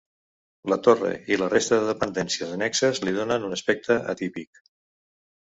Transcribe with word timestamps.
La 0.71 0.77
torre 0.87 1.11
i 1.35 1.37
la 1.41 1.49
resta 1.53 1.77
de 1.83 1.87
dependències 1.91 2.55
annexes 2.57 3.03
li 3.05 3.13
donen 3.19 3.47
un 3.51 3.55
aspecte 3.59 4.03
atípic. 4.15 4.65